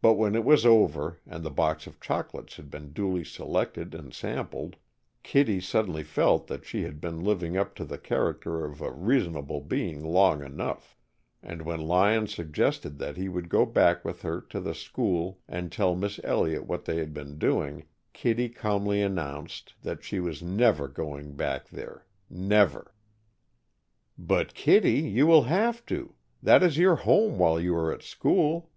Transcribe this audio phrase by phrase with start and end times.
[0.00, 4.14] But when it was over, and the box of chocolates had been duly selected and
[4.14, 4.76] sampled,
[5.24, 9.60] Kittie suddenly felt that she had been living up to the character of a reasonable
[9.60, 10.96] being long enough,
[11.42, 15.72] and when Lyon suggested that he would go back with her to the school and
[15.72, 20.86] tell Miss Elliott what they had been doing, Kittie calmly announced that she was never
[20.86, 22.06] going back there.
[22.30, 22.94] Never.
[24.16, 26.14] "But, Kittie, you will have to!
[26.40, 28.70] That is your home while you are at school."